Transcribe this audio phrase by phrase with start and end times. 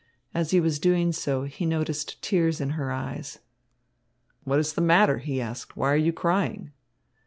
[0.33, 3.37] As he was doing so, he noticed tears in her eyes.
[4.45, 5.77] "What is the matter?" he asked.
[5.77, 6.71] "Why are you crying?"